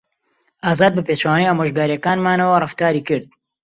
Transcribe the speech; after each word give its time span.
ئازاد 0.65 0.91
بەپێچەوانەی 0.97 1.47
ئامۆژگارییەکانمانەوە 1.49 2.61
ڕەفتاری 2.63 3.05
کرد. 3.07 3.27